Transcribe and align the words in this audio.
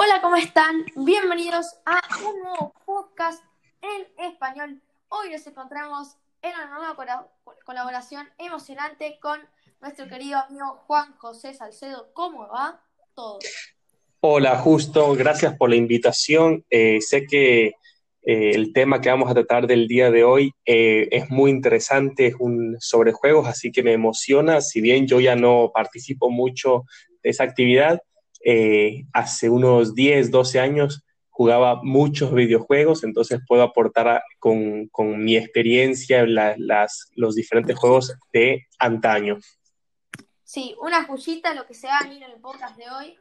Hola, 0.00 0.20
¿cómo 0.22 0.36
están? 0.36 0.86
Bienvenidos 0.94 1.74
a 1.84 2.00
un 2.24 2.38
nuevo 2.38 2.72
podcast 2.86 3.42
en 3.82 4.30
español. 4.30 4.80
Hoy 5.08 5.30
nos 5.32 5.44
encontramos 5.44 6.16
en 6.40 6.52
una 6.54 6.68
nueva 6.68 7.26
colaboración 7.64 8.28
emocionante 8.38 9.18
con 9.20 9.40
nuestro 9.80 10.06
querido 10.06 10.38
amigo 10.38 10.84
Juan 10.86 11.16
José 11.16 11.52
Salcedo. 11.52 12.10
¿Cómo 12.12 12.46
va 12.46 12.80
todo? 13.16 13.40
Hola, 14.20 14.56
Justo, 14.58 15.14
gracias 15.16 15.56
por 15.56 15.68
la 15.68 15.74
invitación. 15.74 16.64
Eh, 16.70 17.00
sé 17.00 17.26
que 17.26 17.66
eh, 17.66 17.72
el 18.22 18.72
tema 18.72 19.00
que 19.00 19.10
vamos 19.10 19.28
a 19.28 19.34
tratar 19.34 19.66
del 19.66 19.88
día 19.88 20.12
de 20.12 20.22
hoy 20.22 20.52
eh, 20.64 21.08
es 21.10 21.28
muy 21.28 21.50
interesante, 21.50 22.28
es 22.28 22.34
un 22.38 22.76
sobre 22.78 23.10
juegos, 23.10 23.48
así 23.48 23.72
que 23.72 23.82
me 23.82 23.94
emociona. 23.94 24.60
Si 24.60 24.80
bien 24.80 25.08
yo 25.08 25.18
ya 25.18 25.34
no 25.34 25.72
participo 25.74 26.30
mucho 26.30 26.84
de 27.24 27.30
esa 27.30 27.42
actividad, 27.42 28.00
eh, 28.44 29.04
hace 29.12 29.50
unos 29.50 29.94
10, 29.94 30.30
12 30.30 30.60
años 30.60 31.04
jugaba 31.38 31.80
muchos 31.84 32.34
videojuegos, 32.34 33.04
entonces 33.04 33.38
puedo 33.46 33.62
aportar 33.62 34.22
con, 34.40 34.90
mi 35.24 35.36
experiencia 35.36 36.26
las, 36.26 37.10
los 37.14 37.36
diferentes 37.36 37.78
juegos 37.78 38.12
de 38.32 38.66
antaño. 38.80 39.38
Sí, 40.42 40.74
una 40.80 41.04
joyita, 41.04 41.54
lo 41.54 41.64
que 41.64 41.74
se 41.74 41.86
va 41.86 41.98
a 41.98 42.10
en 42.10 42.24
el 42.24 42.40
podcast 42.40 42.76
de 42.76 42.90
hoy. 42.90 43.16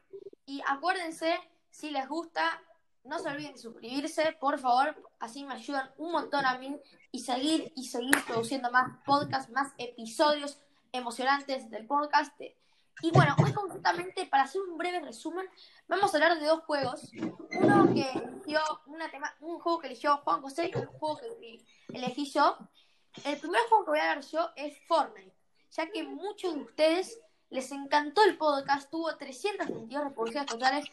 Y 0.48 0.62
acuérdense, 0.66 1.36
si 1.70 1.92
les 1.92 2.08
gusta, 2.08 2.60
no 3.04 3.20
se 3.20 3.30
olviden 3.30 3.54
de 3.54 3.60
suscribirse, 3.60 4.36
por 4.40 4.58
favor, 4.58 4.96
así 5.20 5.46
me 5.46 5.54
ayudan 5.54 5.92
un 5.98 6.12
montón 6.12 6.46
a 6.46 6.58
mí 6.58 6.76
y 7.12 7.20
seguir 7.20 7.72
y 7.76 7.86
seguir 7.86 8.16
produciendo 8.26 8.72
más 8.72 8.98
podcasts, 9.06 9.52
más 9.52 9.74
episodios 9.78 10.60
emocionantes 10.92 11.70
del 11.70 11.86
podcast. 11.86 12.34
Y 13.02 13.12
bueno, 13.12 13.36
hoy 13.44 13.54
concretamente, 13.54 14.26
para 14.26 14.44
hacer 14.44 14.62
un 14.62 14.78
breve 14.78 15.00
resumen, 15.00 15.48
vamos 15.88 16.12
a 16.12 16.18
hablar 16.18 16.40
de 16.40 16.46
dos 16.48 16.64
juegos. 16.64 17.12
Uno 17.52 17.94
que 17.94 18.10
eligió 18.12 18.60
una 18.88 19.10
tema, 19.12 19.36
un 19.40 19.60
juego 19.60 19.80
que 19.80 19.88
eligió 19.88 20.18
Juan 20.18 20.42
José 20.42 20.72
y 20.74 20.78
un 20.78 20.88
juego 20.88 21.18
que 21.18 21.64
elegí 21.90 22.30
yo. 22.32 22.58
El 23.24 23.38
primer 23.40 23.62
juego 23.70 23.86
que 23.86 23.92
voy 23.92 24.00
a 24.00 24.12
hablar 24.12 24.26
yo 24.26 24.50
es 24.56 24.78
Fortnite, 24.88 25.36
ya 25.72 25.90
que 25.92 26.04
muchos 26.04 26.56
de 26.56 26.62
ustedes 26.62 27.20
les 27.50 27.72
encantó 27.72 28.24
el 28.24 28.38
podcast, 28.38 28.90
tuvo 28.90 29.16
322 29.16 30.04
reproducciones 30.04 30.50
totales. 30.50 30.86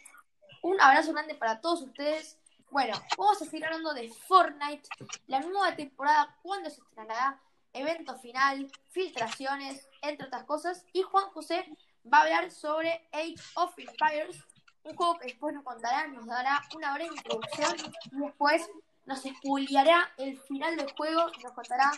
Un 0.62 0.80
abrazo 0.80 1.12
grande 1.12 1.34
para 1.34 1.60
todos 1.60 1.82
ustedes. 1.82 2.38
Bueno, 2.70 3.00
vamos 3.16 3.41
a 3.41 3.44
seguir 3.47 3.64
hablando 3.64 3.94
de 3.94 4.10
Fortnite, 4.10 4.88
la 5.27 5.41
nueva 5.41 5.75
temporada, 5.75 6.36
cuándo 6.42 6.69
se 6.69 6.80
estrenará, 6.80 7.41
evento 7.72 8.16
final, 8.19 8.70
filtraciones, 8.91 9.88
entre 10.02 10.27
otras 10.27 10.44
cosas. 10.44 10.84
Y 10.92 11.02
Juan 11.02 11.30
José 11.30 11.66
va 12.12 12.19
a 12.19 12.22
hablar 12.22 12.50
sobre 12.50 13.08
Age 13.12 13.36
of 13.56 13.78
Empires, 13.78 14.42
un 14.83 14.94
juego 14.94 15.19
que 15.19 15.27
después 15.27 15.55
nos 15.55 15.64
contará, 15.64 16.06
nos 16.08 16.27
dará 16.27 16.60
una 16.77 16.94
breve 16.94 17.14
introducción 17.14 17.74
y 18.12 18.20
después 18.20 18.69
nos 19.06 19.22
spoileará 19.22 20.12
el 20.19 20.38
final 20.41 20.77
del 20.77 20.91
juego 20.92 21.30
y 21.36 21.42
nos 21.42 21.52
contará 21.52 21.91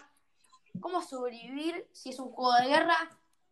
cómo 0.80 1.02
sobrevivir 1.02 1.88
si 1.92 2.10
es 2.10 2.18
un 2.18 2.30
juego 2.30 2.52
de 2.54 2.68
guerra, 2.68 2.96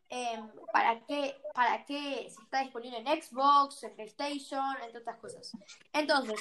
em, 0.08 0.50
para 0.72 1.04
qué, 1.06 1.40
para 1.54 1.84
qué 1.84 2.28
si 2.30 2.42
está 2.42 2.60
disponible 2.60 2.98
en 2.98 3.22
Xbox, 3.22 3.82
en 3.82 3.94
PlayStation, 3.94 4.76
entre 4.82 5.00
otras 5.00 5.18
cosas. 5.18 5.52
Entonces, 5.92 6.40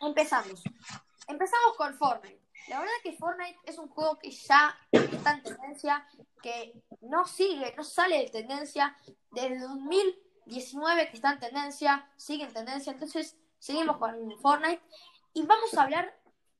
empezamos. 0.00 0.62
Empezamos 1.26 1.76
con 1.76 1.94
Fortnite. 1.94 2.40
La 2.68 2.80
verdad 2.80 2.94
es 2.98 3.02
que 3.02 3.18
Fortnite 3.18 3.58
es 3.64 3.78
un 3.78 3.88
juego 3.88 4.18
que 4.18 4.30
ya 4.30 4.74
está 4.92 5.32
en 5.32 5.42
tendencia, 5.42 6.06
que 6.42 6.82
no 7.08 7.26
sigue, 7.26 7.74
no 7.76 7.84
sale 7.84 8.18
de 8.18 8.30
tendencia. 8.30 8.96
Desde 9.30 9.58
2019 9.58 11.10
que 11.10 11.16
está 11.16 11.32
en 11.32 11.40
tendencia, 11.40 12.10
sigue 12.16 12.44
en 12.44 12.52
tendencia. 12.52 12.92
Entonces, 12.92 13.36
seguimos 13.58 13.96
con 13.98 14.38
Fortnite. 14.40 14.82
Y 15.32 15.42
vamos 15.42 15.74
a 15.74 15.82
hablar 15.82 16.14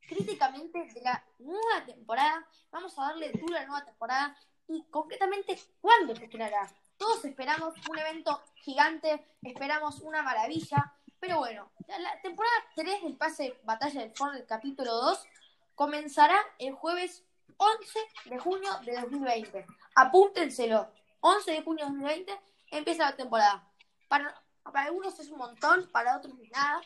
críticamente 0.09 0.85
de 0.93 1.01
la 1.01 1.25
nueva 1.39 1.85
temporada. 1.87 2.47
Vamos 2.71 2.99
a 2.99 3.03
darle 3.03 3.33
duro 3.33 3.57
a 3.57 3.61
la 3.61 3.67
nueva 3.67 3.85
temporada. 3.85 4.37
Y 4.69 4.85
concretamente, 4.91 5.61
¿cuándo 5.81 6.15
se 6.17 6.25
estrenará? 6.25 6.71
Todos 6.97 7.25
esperamos 7.25 7.75
un 7.91 7.99
evento 7.99 8.41
gigante, 8.57 9.27
esperamos 9.43 10.01
una 10.01 10.23
maravilla. 10.23 10.95
Pero 11.21 11.39
bueno, 11.39 11.71
la 11.87 12.21
temporada 12.21 12.55
3 12.77 13.03
del 13.03 13.17
pase 13.17 13.59
Batalla 13.65 14.01
del 14.01 14.15
Fortnite 14.15 14.47
capítulo 14.47 14.95
2 14.95 15.27
comenzará 15.75 16.37
el 16.59 16.75
jueves 16.75 17.25
11 17.57 17.99
de 18.27 18.39
junio 18.39 18.71
de 18.85 19.01
2020. 19.01 19.67
Apúntenselo. 19.95 20.91
11 21.21 21.53
de 21.53 21.63
junio 21.63 21.87
de 21.87 21.91
2020 21.91 22.41
empieza 22.71 23.05
la 23.05 23.17
temporada. 23.17 23.67
Para, 24.09 24.43
algunos 24.75 25.19
es 25.19 25.31
un 25.31 25.39
montón, 25.39 25.89
para 25.93 26.17
otros 26.17 26.39
es 26.41 26.51
nada. 26.51 26.81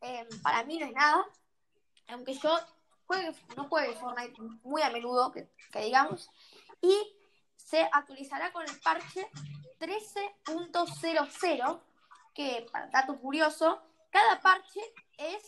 Em, 0.00 0.26
para 0.42 0.64
mí 0.64 0.78
no 0.78 0.86
es 0.86 0.92
nada. 0.92 1.24
Aunque 2.08 2.34
yo 2.34 2.58
juegue, 3.06 3.32
no 3.56 3.68
juegue 3.68 3.94
Fortnite 3.94 4.34
muy 4.62 4.82
a 4.82 4.90
menudo, 4.90 5.32
que, 5.32 5.48
digamos. 5.74 6.28
Y 6.80 7.16
se 7.56 7.82
actualizará 7.92 8.52
con 8.52 8.64
el 8.64 8.80
parche 8.80 9.28
13.00, 9.78 11.80
que 12.34 12.66
para 12.70 12.86
dato 12.88 13.18
curioso, 13.18 13.80
cada 14.10 14.40
parche 14.40 14.80
es 15.18 15.42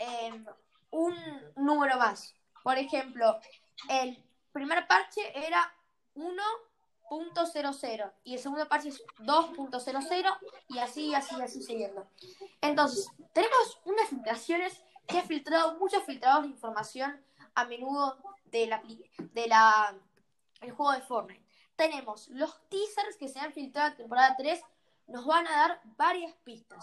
eh, 0.00 0.44
un 0.90 1.14
número 1.56 1.96
más. 1.98 2.34
Por 2.62 2.78
ejemplo, 2.78 3.40
el 3.88 4.22
primer 4.52 4.86
parche 4.86 5.20
era 5.46 5.74
1.00 6.14 8.12
y 8.24 8.34
el 8.34 8.40
segundo 8.40 8.68
parche 8.68 8.88
es 8.88 9.04
2.00 9.18 10.38
y 10.68 10.78
así, 10.78 11.14
así, 11.14 11.34
así 11.40 11.62
siguiendo. 11.62 12.06
Entonces, 12.60 13.08
tenemos 13.32 13.80
unas 13.84 14.08
filtraciones 14.08 14.82
que 15.06 15.18
ha 15.18 15.22
filtrado 15.22 15.78
muchos 15.78 16.02
filtradores 16.04 16.48
de 16.48 16.54
información 16.54 17.24
a 17.54 17.64
menudo 17.64 18.18
de 18.46 18.66
la, 18.66 18.82
de 19.18 19.46
la 19.46 19.94
el 20.60 20.72
juego 20.72 20.92
de 20.92 21.02
Fortnite. 21.02 21.44
Tenemos 21.76 22.28
los 22.28 22.68
teasers 22.68 23.16
que 23.18 23.28
se 23.28 23.38
han 23.38 23.52
filtrado 23.52 23.90
en 23.90 23.96
temporada 23.96 24.34
3 24.36 24.62
nos 25.08 25.26
van 25.26 25.46
a 25.46 25.50
dar 25.50 25.80
varias 25.96 26.34
pistas. 26.44 26.82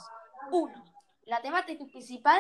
Uno, 0.51 0.83
la 1.25 1.41
temática 1.41 1.83
principal 1.85 2.39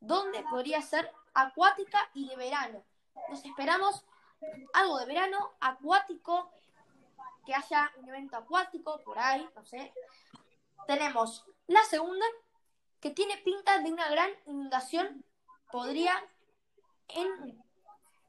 ¿Dónde 0.00 0.42
podría 0.50 0.80
ser 0.80 1.12
acuática 1.34 2.10
y 2.14 2.26
de 2.28 2.36
verano. 2.36 2.82
Nos 3.28 3.44
esperamos 3.44 4.04
algo 4.72 4.98
de 4.98 5.06
verano, 5.06 5.52
acuático, 5.60 6.50
que 7.44 7.54
haya 7.54 7.90
un 7.96 8.08
evento 8.08 8.36
acuático 8.36 9.00
por 9.04 9.18
ahí, 9.18 9.48
no 9.54 9.64
sé. 9.64 9.92
Tenemos 10.86 11.44
la 11.66 11.82
segunda, 11.84 12.24
que 13.00 13.10
tiene 13.10 13.36
pinta 13.38 13.78
de 13.78 13.92
una 13.92 14.08
gran 14.08 14.30
inundación, 14.46 15.24
podría, 15.70 16.22
en, 17.08 17.62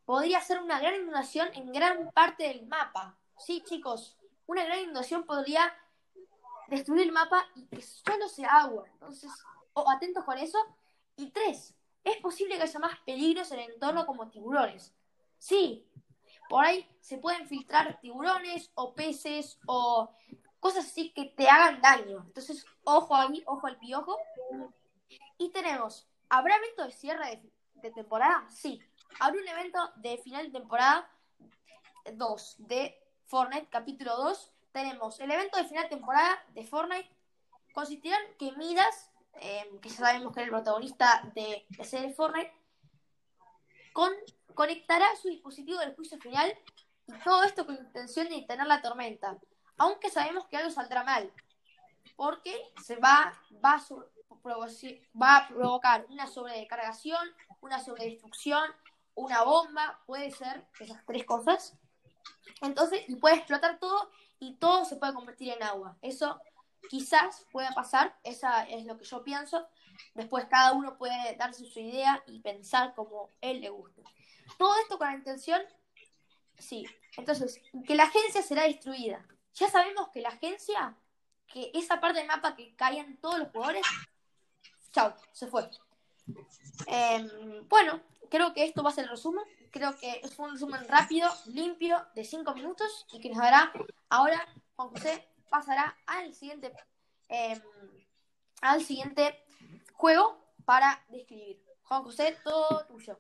podría 0.05 0.41
ser 0.41 0.59
una 0.59 0.79
gran 0.79 0.95
inundación 0.95 1.49
en 1.53 1.71
gran 1.71 2.11
parte 2.11 2.47
del 2.47 2.67
mapa. 2.67 3.17
Sí, 3.37 3.63
chicos, 3.65 4.17
una 4.47 4.63
gran 4.63 4.79
inundación 4.79 5.23
podría 5.23 5.75
destruir 6.67 7.03
el 7.03 7.11
mapa 7.11 7.45
y 7.55 7.65
que 7.65 7.81
solo 7.81 8.27
sea 8.29 8.49
agua. 8.49 8.85
Entonces, 8.93 9.31
atentos 9.87 10.23
con 10.23 10.37
eso. 10.37 10.57
Y 11.17 11.31
tres, 11.31 11.73
es 12.03 12.17
posible 12.17 12.57
que 12.57 12.63
haya 12.63 12.79
más 12.79 12.99
peligros 13.05 13.51
en 13.51 13.59
el 13.59 13.71
entorno 13.73 14.05
como 14.05 14.29
tiburones. 14.29 14.93
Sí, 15.37 15.87
por 16.49 16.65
ahí 16.65 16.87
se 16.99 17.17
pueden 17.17 17.47
filtrar 17.47 17.99
tiburones 18.01 18.71
o 18.75 18.93
peces 18.93 19.59
o 19.65 20.11
cosas 20.59 20.85
así 20.85 21.11
que 21.11 21.25
te 21.25 21.47
hagan 21.47 21.81
daño. 21.81 22.23
Entonces, 22.27 22.65
ojo 22.83 23.15
ahí, 23.15 23.43
ojo 23.45 23.67
al 23.67 23.77
piojo. 23.77 24.17
Y 25.37 25.49
tenemos, 25.49 26.07
¿habrá 26.29 26.55
evento 26.57 26.85
de 26.85 26.91
cierre 26.91 27.41
de, 27.75 27.91
temporada? 27.91 28.47
Sí. 28.49 28.81
Habrá 29.19 29.41
un 29.41 29.47
evento 29.47 29.91
de 29.97 30.17
final 30.19 30.45
de 30.45 30.59
temporada 30.59 31.09
2 32.13 32.55
de 32.59 32.97
Fortnite, 33.25 33.67
capítulo 33.69 34.15
2. 34.17 34.51
Tenemos 34.71 35.19
el 35.19 35.31
evento 35.31 35.57
de 35.57 35.65
final 35.65 35.83
de 35.83 35.89
temporada 35.89 36.43
de 36.49 36.63
Fortnite. 36.63 37.09
Consistirán 37.73 38.21
que 38.37 38.51
Midas 38.53 39.10
Em, 39.35 39.79
que 39.79 39.89
ya 39.89 39.95
sabemos 39.95 40.33
que 40.33 40.41
es 40.41 40.45
el 40.45 40.51
protagonista 40.51 41.31
de 41.33 41.65
la 41.77 41.83
serie 41.83 42.15
con, 43.93 44.11
conectará 44.53 45.07
su 45.15 45.29
dispositivo 45.29 45.79
del 45.79 45.95
juicio 45.95 46.19
final 46.19 46.53
y 47.07 47.13
todo 47.23 47.43
esto 47.43 47.65
con 47.65 47.75
intención 47.75 48.29
de 48.29 48.35
detener 48.35 48.67
la 48.67 48.81
tormenta. 48.81 49.37
Aunque 49.77 50.09
sabemos 50.09 50.45
que 50.47 50.57
algo 50.57 50.69
saldrá 50.69 51.03
mal, 51.03 51.31
porque 52.15 52.71
se 52.83 52.97
va, 52.97 53.33
va, 53.63 53.75
a, 53.75 53.85
va 55.19 55.37
a 55.37 55.47
provocar 55.47 56.05
una 56.09 56.27
sobrecargación, 56.27 57.33
una 57.61 57.79
sobredestrucción, 57.79 58.63
una 59.15 59.43
bomba, 59.43 59.99
puede 60.05 60.31
ser 60.31 60.67
esas 60.79 61.03
tres 61.05 61.25
cosas. 61.25 61.77
Entonces, 62.61 63.03
y 63.07 63.15
puede 63.15 63.37
explotar 63.37 63.79
todo 63.79 64.11
y 64.39 64.55
todo 64.55 64.85
se 64.85 64.97
puede 64.97 65.13
convertir 65.13 65.53
en 65.53 65.63
agua. 65.63 65.97
Eso 66.01 66.39
quizás 66.89 67.45
pueda 67.51 67.71
pasar, 67.71 68.17
esa 68.23 68.63
es 68.63 68.85
lo 68.85 68.97
que 68.97 69.05
yo 69.05 69.23
pienso. 69.23 69.67
Después 70.13 70.45
cada 70.49 70.73
uno 70.73 70.97
puede 70.97 71.35
darse 71.35 71.65
su 71.65 71.79
idea 71.79 72.23
y 72.27 72.39
pensar 72.39 72.93
como 72.95 73.29
él 73.41 73.61
le 73.61 73.69
guste. 73.69 74.03
Todo 74.57 74.75
esto 74.81 74.97
con 74.97 75.07
la 75.07 75.15
intención, 75.15 75.61
sí. 76.57 76.85
Entonces, 77.17 77.61
que 77.85 77.95
la 77.95 78.03
agencia 78.03 78.41
será 78.41 78.63
destruida. 78.63 79.25
Ya 79.55 79.69
sabemos 79.69 80.09
que 80.09 80.21
la 80.21 80.29
agencia, 80.29 80.95
que 81.47 81.71
esa 81.73 81.99
parte 81.99 82.19
del 82.19 82.27
mapa 82.27 82.55
que 82.55 82.75
caían 82.75 83.17
todos 83.17 83.39
los 83.39 83.49
jugadores, 83.49 83.85
chao, 84.91 85.15
se 85.31 85.47
fue. 85.47 85.69
Em, 86.87 87.67
bueno, 87.67 88.01
creo 88.29 88.53
que 88.53 88.63
esto 88.63 88.83
va 88.83 88.89
a 88.89 88.93
ser 88.93 89.05
el 89.05 89.11
resumen. 89.11 89.43
Creo 89.71 89.95
que 89.97 90.21
es 90.23 90.37
un 90.37 90.51
resumen 90.51 90.85
rápido, 90.87 91.29
limpio, 91.45 92.05
de 92.15 92.23
5 92.25 92.53
minutos 92.53 93.05
y 93.11 93.19
que 93.19 93.29
nos 93.29 93.37
dará 93.37 93.71
ahora 94.09 94.45
Juan 94.75 94.89
José 94.89 95.30
pasará 95.51 95.95
al 96.07 96.33
siguiente 96.33 96.71
em, 97.29 97.59
al 98.61 98.83
siguiente 98.83 99.35
juego 99.93 100.37
para 100.65 101.03
describir. 101.09 101.61
Juan 101.83 102.03
José, 102.03 102.35
todo 102.43 102.85
tuyo. 102.87 103.19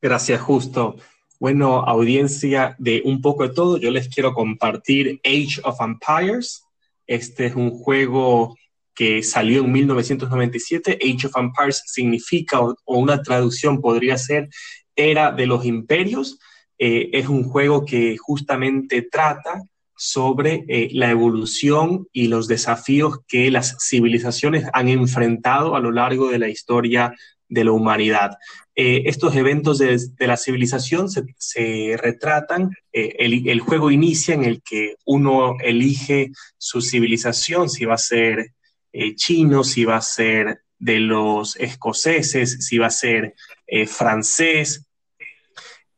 Gracias, 0.00 0.40
Justo. 0.40 0.96
Bueno, 1.40 1.80
audiencia 1.80 2.76
de 2.78 3.02
un 3.04 3.20
poco 3.20 3.46
de 3.46 3.54
todo, 3.54 3.78
yo 3.78 3.90
les 3.90 4.08
quiero 4.08 4.32
compartir 4.34 5.20
Age 5.24 5.60
of 5.64 5.80
Empires. 5.80 6.64
Este 7.06 7.46
es 7.46 7.54
un 7.54 7.70
juego 7.70 8.56
que 8.94 9.22
salió 9.22 9.64
en 9.64 9.72
1997. 9.72 10.98
Age 11.00 11.26
of 11.26 11.36
Empires 11.36 11.82
significa, 11.86 12.60
o, 12.60 12.76
una 12.86 13.22
traducción 13.22 13.80
podría 13.80 14.18
ser, 14.18 14.48
Era 14.94 15.30
de 15.30 15.46
los 15.46 15.64
Imperios. 15.64 16.38
Eh, 16.78 17.10
es 17.12 17.28
un 17.28 17.44
juego 17.44 17.84
que 17.84 18.16
justamente 18.16 19.02
trata 19.02 19.62
sobre 19.98 20.64
eh, 20.68 20.88
la 20.92 21.10
evolución 21.10 22.06
y 22.12 22.28
los 22.28 22.46
desafíos 22.46 23.18
que 23.26 23.50
las 23.50 23.76
civilizaciones 23.84 24.64
han 24.72 24.88
enfrentado 24.88 25.74
a 25.74 25.80
lo 25.80 25.90
largo 25.90 26.30
de 26.30 26.38
la 26.38 26.48
historia 26.48 27.14
de 27.48 27.64
la 27.64 27.72
humanidad. 27.72 28.36
Eh, 28.76 29.02
estos 29.06 29.34
eventos 29.34 29.78
de, 29.78 29.98
la 30.20 30.36
civilización 30.36 31.08
se, 31.10 31.96
retratan, 32.00 32.70
eh, 32.92 33.16
el, 33.18 33.60
juego 33.60 33.90
inicia 33.90 34.34
en 34.34 34.44
el 34.44 34.62
que 34.62 34.94
uno 35.04 35.56
elige 35.64 36.30
su 36.58 36.80
civilización, 36.80 37.68
si 37.68 37.84
va 37.84 37.94
a 37.94 37.98
ser 37.98 38.52
chino, 39.16 39.64
si 39.64 39.84
va 39.84 39.96
a 39.96 40.00
ser 40.00 40.60
de 40.78 41.00
los 41.00 41.56
escoceses, 41.56 42.64
si 42.66 42.78
va 42.78 42.86
a 42.86 42.90
ser 42.90 43.34
francés, 43.86 44.86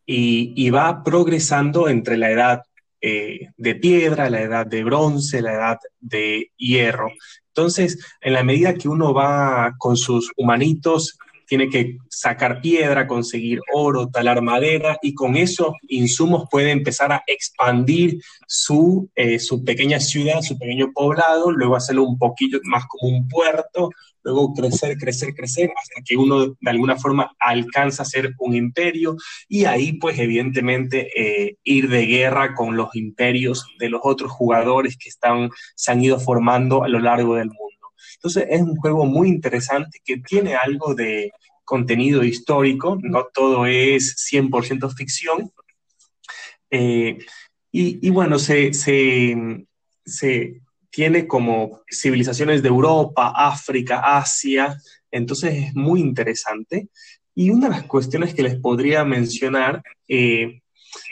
y, 0.05 0.53
y 0.57 0.71
va 0.71 1.05
progresando 1.05 1.89
entre 1.89 2.17
la 2.17 2.31
edad 2.31 2.63
eh, 3.01 3.49
de 3.57 3.75
piedra, 3.77 4.31
la 4.31 4.43
edad 4.43 4.67
de 4.67 4.85
bronce, 4.85 5.43
la 5.43 5.55
edad 5.55 5.79
de 6.01 6.53
hierro. 6.57 7.11
Entonces, 7.49 7.99
en 8.21 8.35
la 8.35 8.45
medida 8.45 8.75
que 8.75 8.89
uno 8.89 9.13
va 9.13 9.75
con 9.79 9.97
sus 9.97 10.33
humanitos, 10.37 11.19
tiene 11.51 11.69
que 11.69 11.99
sacar 12.09 12.61
piedra, 12.61 13.09
conseguir 13.09 13.61
oro, 13.75 14.09
talar 14.09 14.41
madera 14.41 15.01
y 15.03 15.15
con 15.15 15.37
esos 15.37 15.73
insumos 15.89 16.45
puede 16.49 16.71
empezar 16.71 17.11
a 17.11 17.25
expandir 17.27 18.23
su, 18.47 19.11
eh, 19.17 19.41
su 19.41 19.65
pequeña 19.65 19.99
ciudad, 19.99 20.43
su 20.43 20.57
pequeño 20.57 20.93
poblado, 20.95 21.51
luego 21.51 21.75
hacerlo 21.75 22.05
un 22.05 22.19
poquito 22.19 22.61
más 22.63 22.85
como 22.87 23.17
un 23.17 23.27
puerto, 23.27 23.91
luego 24.23 24.55
crecer, 24.55 24.97
crecer, 24.97 25.35
crecer, 25.35 25.73
hasta 25.77 26.03
que 26.05 26.17
uno 26.17 26.47
de 26.47 26.71
alguna 26.71 26.95
forma 26.95 27.33
alcanza 27.41 28.05
a 28.05 28.07
ser 28.07 28.33
un 28.39 28.55
imperio 28.55 29.17
y 29.49 29.65
ahí 29.65 29.95
pues 29.95 30.21
evidentemente 30.21 31.11
eh, 31.17 31.57
ir 31.65 31.89
de 31.89 32.07
guerra 32.07 32.55
con 32.55 32.77
los 32.77 32.95
imperios 32.95 33.67
de 33.81 33.89
los 33.89 34.03
otros 34.05 34.31
jugadores 34.31 34.97
que 34.97 35.09
están, 35.09 35.51
se 35.75 35.91
han 35.91 36.05
ido 36.05 36.21
formando 36.21 36.85
a 36.85 36.89
lo 36.89 37.01
largo 37.01 37.35
del 37.35 37.49
mundo. 37.49 37.70
Entonces 38.23 38.49
es 38.51 38.61
un 38.61 38.77
juego 38.77 39.07
muy 39.07 39.29
interesante 39.29 39.99
que 40.05 40.19
tiene 40.19 40.55
algo 40.55 40.95
de 40.95 41.33
contenido 41.65 42.23
histórico, 42.23 42.99
no 43.01 43.29
todo 43.33 43.65
es 43.65 44.15
100% 44.31 44.95
ficción. 44.95 45.51
Eh, 46.71 47.17
y, 47.73 48.11
bueno, 48.11 48.39
se, 48.39 48.73
tiene 50.91 51.27
como 51.27 51.81
civilizaciones 51.91 52.63
de 52.63 52.69
Europa, 52.69 53.33
África, 53.35 54.19
Asia, 54.19 54.77
entonces 55.11 55.55
es 55.55 55.75
muy 55.75 56.01
interesante. 56.01 56.89
Y 57.35 57.51
una 57.51 57.69
de 57.69 57.77
las 57.77 57.85
cuestiones 57.85 58.35
que 58.35 58.43
les 58.43 58.57
podría 58.57 59.03
mencionar 59.05 59.83
eh, 60.09 60.60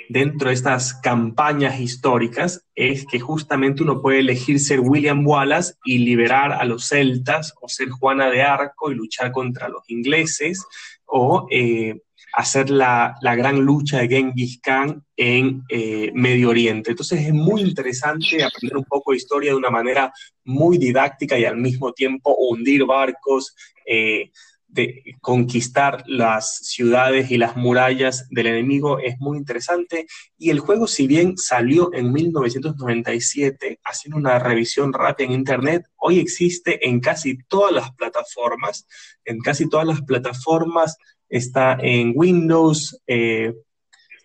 dentro 0.08 0.48
de 0.48 0.54
estas 0.54 0.94
campañas 0.94 1.80
históricas 1.80 2.64
es 2.74 3.06
que 3.06 3.20
justamente 3.20 3.82
uno 3.82 4.00
puede 4.00 4.20
elegir 4.20 4.60
ser 4.60 4.80
William 4.80 5.26
Wallace 5.26 5.74
y 5.84 5.98
liberar 5.98 6.52
a 6.52 6.64
los 6.64 6.88
celtas, 6.88 7.54
o 7.60 7.68
ser 7.68 7.90
Juana 7.90 8.30
de 8.30 8.42
Arco 8.42 8.90
y 8.90 8.94
luchar 8.94 9.32
contra 9.32 9.68
los 9.68 9.82
ingleses, 9.88 10.64
o 11.06 11.46
eh, 11.50 12.00
hacer 12.34 12.70
la, 12.70 13.16
gran 13.22 13.60
lucha 13.60 13.98
de 13.98 14.08
Genghis 14.08 14.60
Khan 14.60 15.02
en 15.16 15.62
eh, 15.68 16.10
Medio 16.14 16.50
Oriente. 16.50 16.90
Entonces 16.90 17.26
es 17.26 17.32
muy 17.32 17.62
interesante 17.62 18.42
aprender 18.42 18.76
un 18.76 18.84
poco 18.84 19.12
de 19.12 19.18
historia 19.18 19.50
de 19.50 19.56
una 19.56 19.70
manera 19.70 20.12
muy 20.44 20.78
didáctica 20.78 21.38
y 21.38 21.44
al 21.44 21.56
mismo 21.56 21.92
tiempo 21.92 22.34
hundir 22.36 22.84
barcos, 22.84 23.54
eh, 23.86 24.30
de 24.68 25.16
conquistar 25.20 26.04
las 26.06 26.58
ciudades 26.58 27.30
y 27.30 27.38
las 27.38 27.56
murallas 27.56 28.28
del 28.30 28.46
enemigo 28.46 28.98
es 28.98 29.18
muy 29.18 29.38
interesante. 29.38 30.06
Y 30.36 30.50
el 30.50 30.60
juego, 30.60 30.86
si 30.86 31.06
bien 31.06 31.36
salió 31.38 31.92
en 31.94 32.12
1997, 32.12 33.80
haciendo 33.82 34.18
una 34.18 34.38
revisión 34.38 34.92
rápida 34.92 35.26
en 35.26 35.32
Internet, 35.32 35.86
hoy 35.96 36.20
existe 36.20 36.86
en 36.86 37.00
casi 37.00 37.38
todas 37.48 37.72
las 37.72 37.92
plataformas, 37.94 38.86
en 39.24 39.38
casi 39.38 39.68
todas 39.68 39.86
las 39.86 40.02
plataformas 40.02 40.96
está 41.28 41.78
en 41.80 42.12
Windows, 42.14 43.00
eh, 43.06 43.54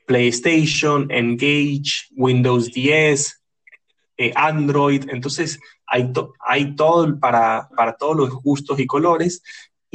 PlayStation, 0.06 1.10
Engage, 1.10 2.08
Windows 2.16 2.72
10, 2.72 3.44
eh, 4.18 4.32
Android. 4.36 5.06
Entonces, 5.10 5.60
hay, 5.88 6.12
hay 6.40 6.76
todo 6.76 7.20
para, 7.20 7.70
para 7.76 7.96
todos 7.96 8.16
los 8.16 8.34
gustos 8.42 8.80
y 8.80 8.86
colores. 8.86 9.42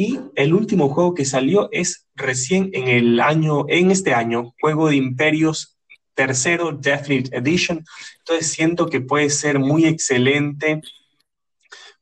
Y 0.00 0.20
el 0.36 0.54
último 0.54 0.90
juego 0.90 1.12
que 1.12 1.24
salió 1.24 1.68
es 1.72 2.06
recién 2.14 2.70
en 2.72 2.86
el 2.86 3.18
año, 3.18 3.64
en 3.66 3.90
este 3.90 4.14
año, 4.14 4.54
Juego 4.60 4.90
de 4.90 4.94
Imperios 4.94 5.76
tercero, 6.14 6.70
Definite 6.70 7.36
Edition. 7.36 7.84
Entonces 8.18 8.52
siento 8.52 8.86
que 8.86 9.00
puede 9.00 9.28
ser 9.28 9.58
muy 9.58 9.86
excelente, 9.86 10.82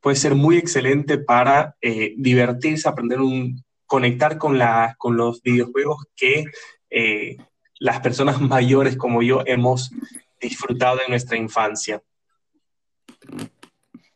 puede 0.02 0.16
ser 0.16 0.34
muy 0.34 0.58
excelente 0.58 1.16
para 1.16 1.74
eh, 1.80 2.12
divertirse, 2.18 2.86
aprender 2.86 3.22
un, 3.22 3.64
conectar 3.86 4.36
con, 4.36 4.58
la, 4.58 4.94
con 4.98 5.16
los 5.16 5.40
videojuegos 5.40 6.04
que 6.14 6.44
eh, 6.90 7.38
las 7.78 8.00
personas 8.00 8.38
mayores 8.42 8.98
como 8.98 9.22
yo 9.22 9.42
hemos 9.46 9.90
disfrutado 10.38 11.00
en 11.02 11.08
nuestra 11.08 11.38
infancia. 11.38 12.02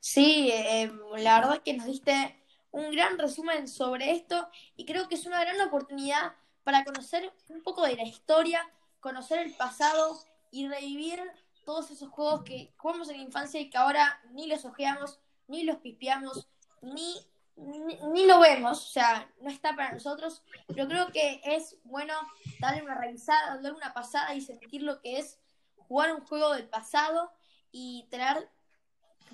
Sí, 0.01 0.51
eh, 0.53 0.93
la 1.17 1.41
verdad 1.41 1.63
que 1.65 1.73
nos 1.73 1.87
diste 1.87 2.40
un 2.73 2.91
gran 2.91 3.19
resumen 3.19 3.69
sobre 3.69 4.13
esto 4.13 4.49
y 4.77 4.87
creo 4.87 5.09
que 5.09 5.15
es 5.15 5.27
una 5.27 5.41
gran 5.41 5.61
oportunidad 5.61 6.35
para 6.65 6.85
conocer 6.85 7.33
un 7.49 7.63
poco 7.63 7.85
de 7.85 7.97
la 7.97 8.05
historia, 8.05 8.69
conocer 9.01 9.41
el 9.41 9.55
pasado 9.55 10.19
y 10.51 10.69
revivir 10.69 11.21
todos 11.65 11.91
esos 11.91 12.09
juegos 12.11 12.43
que 12.45 12.73
jugamos 12.77 13.09
en 13.09 13.19
la 13.19 13.23
infancia 13.23 13.61
y 13.61 13.71
que 13.71 13.79
ahora 13.79 14.21
ni 14.33 14.47
los 14.47 14.65
ojeamos, 14.65 15.21
ni 15.49 15.65
los 15.65 15.77
pispeamos, 15.79 16.47
ni 16.81 17.17
ni, 17.57 18.27
lo 18.27 18.41
vemos, 18.41 18.87
o 18.87 18.91
sea, 18.91 19.31
no 19.41 19.51
está 19.51 19.77
para 19.77 19.93
nosotros, 19.93 20.43
pero 20.67 20.89
creo 20.89 21.13
que 21.13 21.41
es 21.45 21.77
bueno 21.85 22.15
darle 22.59 22.83
una 22.83 22.95
revisada, 22.95 23.55
darle 23.55 23.73
una 23.73 23.93
pasada 23.93 24.35
y 24.35 24.41
sentir 24.41 24.83
lo 24.83 25.01
que 25.01 25.19
es 25.19 25.39
jugar 25.77 26.15
un 26.15 26.23
juego 26.23 26.55
del 26.55 26.69
pasado 26.69 27.33
y 27.71 28.07
tener, 28.11 28.49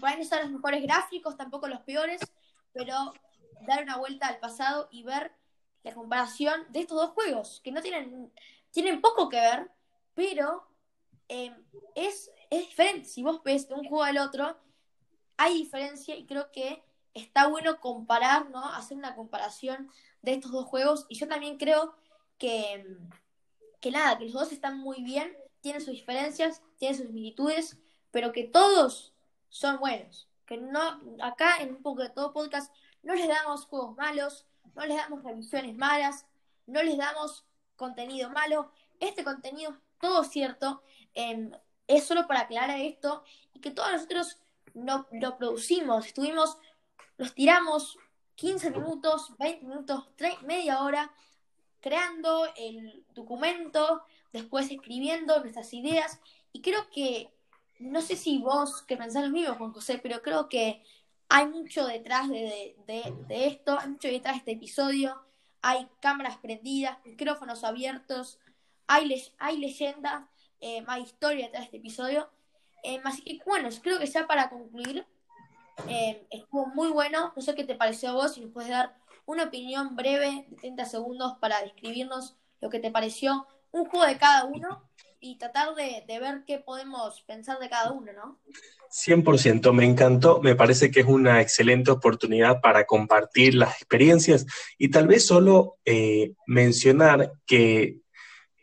pueden 0.01 0.21
estar 0.21 0.43
los 0.43 0.51
mejores 0.51 0.83
gráficos, 0.83 1.37
tampoco 1.37 1.69
los 1.69 1.81
peores, 1.81 2.21
pero 2.77 3.15
dar 3.67 3.83
una 3.83 3.97
vuelta 3.97 4.29
al 4.29 4.39
pasado 4.39 4.89
y 4.91 5.03
ver 5.03 5.33
la 5.83 5.95
comparación 5.95 6.65
de 6.71 6.81
estos 6.81 6.99
dos 6.99 7.11
juegos, 7.11 7.61
que 7.63 7.73
no 7.73 7.81
tienen, 7.81 8.33
tienen 8.71 9.01
poco 9.01 9.29
que 9.29 9.41
ver, 9.41 9.71
pero 10.15 10.67
em, 11.29 11.55
es, 11.95 12.31
es 12.51 12.69
diferente. 12.69 13.09
Si 13.09 13.23
vos 13.23 13.43
ves 13.43 13.69
de 13.69 13.75
un 13.75 13.89
juego 13.89 14.03
al 14.03 14.19
otro, 14.19 14.59
hay 15.37 15.55
diferencia 15.55 16.17
y 16.17 16.27
creo 16.27 16.51
que 16.51 16.83
está 17.15 17.47
bueno 17.47 17.81
comparar, 17.81 18.51
¿no? 18.51 18.65
Hacer 18.65 18.97
una 18.97 19.15
comparación 19.15 19.91
de 20.23 20.35
estos 20.35 20.53
dos 20.53 20.67
juegos. 20.67 21.07
Y 21.09 21.17
yo 21.17 21.29
también 21.29 21.57
creo 21.57 21.95
que, 22.39 22.99
que 23.81 23.91
nada, 23.91 24.19
que 24.19 24.25
los 24.25 24.35
dos 24.35 24.53
están 24.53 24.79
muy 24.79 25.03
bien, 25.03 25.37
tienen 25.61 25.81
sus 25.81 25.95
diferencias, 25.95 26.63
tienen 26.79 26.97
sus 26.97 27.07
similitudes, 27.07 27.79
pero 28.11 28.33
que 28.33 28.45
todos 28.45 29.15
son 29.49 29.79
buenos. 29.79 30.29
Que 30.47 30.57
no, 30.57 31.01
acá 31.23 31.59
en 31.61 31.71
un 31.71 31.83
poco 31.83 32.03
de 32.03 32.11
todo 32.11 32.33
podcast, 32.33 32.73
no 33.03 33.15
les 33.15 33.29
damos 33.29 33.67
juegos 33.67 33.97
malos, 33.97 34.47
no 34.75 34.87
les 34.87 34.97
damos 34.97 35.23
revisiones 35.23 35.77
malas, 35.77 36.27
no 36.67 36.83
les 36.83 36.97
damos 36.97 37.45
contenido 37.77 38.31
malo. 38.31 38.71
Este 39.01 39.25
contenido 39.25 39.73
es 39.73 39.79
todo 40.01 40.25
cierto. 40.25 40.83
Em, 41.15 41.51
es 41.87 42.05
solo 42.05 42.27
para 42.27 42.41
aclarar 42.41 42.81
esto 42.81 43.25
y 43.53 43.61
que 43.61 43.71
todos 43.71 43.93
nosotros 43.93 44.39
no, 44.75 45.07
lo 45.13 45.37
producimos. 45.39 46.07
Estuvimos 46.07 46.59
los 47.17 47.35
tiramos 47.35 47.99
15 48.35 48.71
minutos, 48.71 49.35
20 49.39 49.65
minutos, 49.65 50.09
media 50.43 50.83
hora 50.83 51.11
creando 51.81 52.47
el 52.57 53.05
documento, 53.15 54.03
después 54.33 54.71
escribiendo 54.71 55.39
nuestras 55.41 55.73
ideas 55.73 56.21
y 56.53 56.61
creo 56.61 56.91
que, 56.91 57.33
no 57.79 58.01
sé 58.01 58.17
si 58.17 58.39
vos 58.39 58.83
que 58.83 58.97
pensás 58.97 59.25
lo 59.25 59.31
mismo, 59.31 59.55
Juan 59.55 59.73
José, 59.73 59.99
pero 60.03 60.23
creo 60.23 60.49
que 60.49 60.83
Hay 61.29 61.47
mucho 61.49 61.85
detrás 61.87 62.29
de, 62.29 62.77
esto, 63.29 63.79
hay 63.81 63.89
mucho 63.89 64.09
detrás 64.09 64.35
de 64.35 64.39
este 64.39 64.53
episodio. 64.53 65.21
Hay 65.61 65.89
cámaras 66.01 66.39
prendidas, 66.39 66.99
micrófonos 67.05 67.65
abiertos, 67.65 68.39
hay, 68.87 69.21
hay 69.39 69.59
leyendas, 69.59 70.25
eh, 70.61 70.85
hay 70.87 71.03
historia 71.03 71.47
detrás 71.47 71.63
de 71.63 71.65
este 71.65 71.77
episodio. 71.79 72.31
Eh, 72.85 73.01
así 73.03 73.23
que 73.23 73.41
bueno, 73.45 73.69
creo 73.83 73.99
que 73.99 74.07
ya 74.07 74.29
para 74.29 74.49
concluir, 74.51 75.05
eh, 75.89 76.27
estuvo 76.31 76.67
muy 76.67 76.89
bueno. 76.91 77.33
No 77.35 77.43
sé 77.43 77.57
qué 77.57 77.65
te 77.65 77.75
pareció 77.75 78.11
a 78.11 78.13
vos, 78.13 78.35
si 78.35 78.41
nos 78.41 78.53
puedes 78.53 78.71
dar 78.71 78.97
una 79.27 79.45
opinión 79.45 79.97
breve 79.97 80.47
de 80.49 80.57
30 80.57 80.85
segundos 80.85 81.37
para 81.41 81.61
describirnos 81.61 82.37
lo 82.61 82.71
que 82.71 82.79
te 82.79 82.93
pareció 82.93 83.49
un 83.73 83.85
juego 83.87 84.07
de 84.07 84.17
cada 84.17 84.45
uno 84.45 84.86
y 85.21 85.39
tratar 85.39 85.75
de, 85.75 86.05
ver 86.07 86.45
qué 86.47 86.59
podemos 86.59 87.23
pensar 87.23 87.59
de 87.59 87.69
cada 87.69 87.93
uno, 87.93 88.13
¿no? 88.13 88.39
100%, 88.91 89.73
me 89.73 89.85
encantó, 89.85 90.41
me 90.41 90.55
parece 90.55 90.91
que 90.91 91.01
es 91.01 91.07
una 91.07 91.41
excelente 91.41 91.91
oportunidad 91.91 92.61
para 92.61 92.87
compartir 92.87 93.55
las 93.55 93.77
experiencias 93.77 94.47
y 94.79 94.91
tal 94.91 95.07
vez 95.07 95.27
solo 95.27 95.79
eh, 95.85 96.33
mencionar 96.47 97.33
que, 97.47 97.99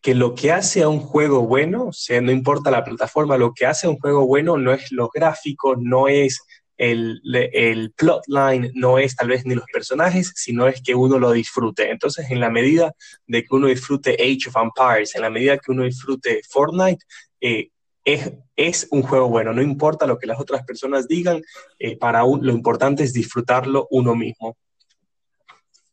que 0.02 0.16
lo 0.16 0.34
que 0.34 0.52
hace 0.52 0.84
a 0.84 0.90
un 0.90 1.00
juego 1.00 1.46
bueno, 1.46 1.88
o 1.88 1.94
sea, 1.94 2.22
no 2.22 2.32
importa 2.32 2.72
la 2.72 2.84
plataforma, 2.84 3.38
lo 3.38 3.54
que 3.54 3.66
hace 3.66 3.88
a 3.88 3.90
un 3.90 4.00
juego 4.00 4.26
bueno 4.26 4.58
no 4.58 4.74
es 4.74 4.92
los 4.92 5.10
gráficos, 5.12 5.78
no 5.80 6.08
es 6.08 6.42
el, 6.78 7.22
el 7.54 7.92
plotline 7.92 8.72
no 8.74 8.98
es 8.98 9.16
tal 9.16 9.30
vez 9.30 9.46
ni 9.46 9.56
los 9.56 9.66
personajes, 9.72 10.34
sino 10.36 10.68
es 10.68 10.82
que 10.82 10.96
uno 10.96 11.20
lo 11.20 11.32
disfrute. 11.32 11.90
Entonces, 11.90 12.30
en 12.32 12.40
la 12.40 12.50
medida 12.50 12.94
de 13.28 13.44
que 13.44 13.56
uno 13.56 13.68
disfrute 13.68 14.14
Age 14.14 14.50
of 14.50 14.56
Empires, 14.56 15.16
en 15.16 15.22
la 15.22 15.30
medida 15.30 15.58
que 15.58 15.72
uno 15.72 15.84
disfrute 15.84 16.42
Fortnite, 16.50 17.06
eh, 17.42 17.70
es, 18.06 18.34
es, 18.56 18.88
un 18.92 19.02
juego 19.02 19.30
bueno, 19.30 19.54
no 19.54 19.62
importa 19.62 20.06
lo 20.06 20.18
que 20.18 20.28
las 20.28 20.40
otras 20.40 20.64
personas 20.66 21.08
digan, 21.08 21.42
eh, 21.80 21.98
para 21.98 22.26
un, 22.26 22.46
lo 22.46 22.52
importante 22.52 23.04
es 23.04 23.14
disfrutarlo 23.14 23.88
uno 23.92 24.16
mismo. 24.16 24.58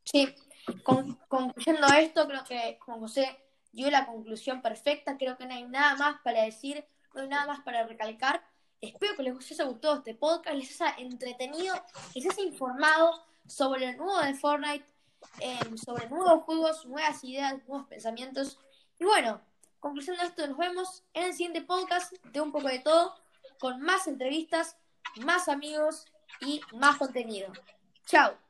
Sí, 0.04 0.34
concluyendo 1.28 1.86
esto, 1.98 2.26
creo 2.26 2.44
que 2.44 2.78
Juan 2.80 3.00
José 3.00 3.28
dio 3.72 3.90
la 3.90 4.06
conclusión 4.06 4.60
perfecta, 4.60 5.16
creo 5.16 5.36
que 5.36 5.46
no 5.46 5.54
hay 5.54 5.64
nada 5.64 5.94
más 5.96 6.20
para 6.24 6.42
decir, 6.42 6.84
no 7.14 7.22
hay 7.22 7.28
nada 7.28 7.46
más 7.46 7.60
para 7.60 7.86
recalcar. 7.86 8.42
Espero 8.80 9.14
que 9.14 9.22
les 9.22 9.52
haya 9.52 9.64
gustado 9.64 9.96
este 9.96 10.14
podcast, 10.14 10.56
les 10.56 10.80
haya 10.80 10.96
entretenido, 10.98 11.74
les 12.14 12.26
haya 12.26 12.42
informado 12.42 13.22
sobre 13.46 13.90
el 13.90 13.96
nuevo 13.98 14.18
de 14.20 14.34
Fortnite, 14.34 14.86
em, 15.40 15.76
sobre 15.76 16.08
nuevos 16.08 16.44
juegos, 16.44 16.86
nuevas 16.86 17.22
ideas, 17.24 17.54
nuevos 17.68 17.86
pensamientos. 17.88 18.58
Y 18.98 19.04
bueno, 19.04 19.40
conclusión 19.80 20.16
de 20.16 20.24
esto, 20.24 20.46
nos 20.46 20.56
vemos 20.56 21.02
en 21.12 21.24
el 21.24 21.32
siguiente 21.32 21.62
podcast 21.62 22.12
de 22.24 22.40
un 22.40 22.52
poco 22.52 22.68
de 22.68 22.78
todo, 22.78 23.14
con 23.58 23.82
más 23.82 24.06
entrevistas, 24.06 24.76
más 25.16 25.48
amigos 25.48 26.06
y 26.40 26.60
más 26.72 26.96
contenido. 26.96 27.52
Chao. 28.06 28.49